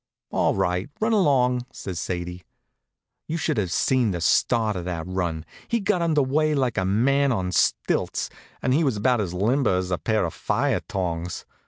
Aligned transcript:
"All 0.31 0.55
right, 0.55 0.89
run 0.99 1.13
along," 1.13 1.67
says 1.71 1.99
Sadie. 1.99 2.41
You 3.27 3.37
should 3.37 3.57
have 3.57 3.71
seen 3.71 4.09
the 4.09 4.19
start 4.19 4.75
of 4.75 4.85
that 4.85 5.05
run. 5.05 5.45
He 5.67 5.79
got 5.79 6.01
under 6.01 6.23
way 6.23 6.55
like 6.55 6.79
a 6.79 6.85
man 6.85 7.31
on 7.31 7.51
stilts, 7.51 8.27
and 8.63 8.73
he 8.73 8.83
was 8.83 8.97
about 8.97 9.21
as 9.21 9.35
limber 9.35 9.75
as 9.77 9.91
a 9.91 9.99
pair 9.99 10.25
of 10.25 10.33
fire 10.33 10.81
tongs. 10.87 11.45